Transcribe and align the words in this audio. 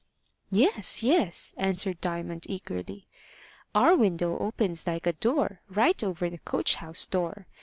"Yes, 0.49 1.03
yes," 1.03 1.53
answered 1.57 2.01
Diamond, 2.01 2.45
eagerly. 2.49 3.07
"Our 3.75 3.95
window 3.95 4.35
opens 4.39 4.87
like 4.87 5.05
a 5.05 5.13
door, 5.13 5.61
right 5.69 6.03
over 6.03 6.27
the 6.27 6.39
coach 6.39 6.73
house 6.77 7.05
door. 7.05 7.45